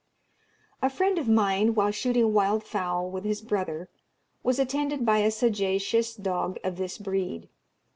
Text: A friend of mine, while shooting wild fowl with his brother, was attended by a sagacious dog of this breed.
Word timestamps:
A 0.81 0.89
friend 0.89 1.19
of 1.19 1.29
mine, 1.29 1.75
while 1.75 1.91
shooting 1.91 2.33
wild 2.33 2.63
fowl 2.63 3.11
with 3.11 3.23
his 3.23 3.39
brother, 3.39 3.87
was 4.41 4.57
attended 4.57 5.05
by 5.05 5.19
a 5.19 5.29
sagacious 5.29 6.15
dog 6.15 6.57
of 6.63 6.77
this 6.77 6.97
breed. 6.97 7.49